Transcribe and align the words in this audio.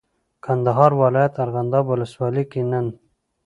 کندهار 0.45 0.91
ولایت 1.01 1.33
ارغنداب 1.43 1.85
ولسوالۍ 1.91 2.43
کې 2.51 2.61
نن 2.71 2.85